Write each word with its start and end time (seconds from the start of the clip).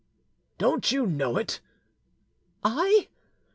"Don't 0.57 0.91
you 0.91 1.05
know 1.05 1.37
it?" 1.37 1.59
"I!!" 2.63 3.07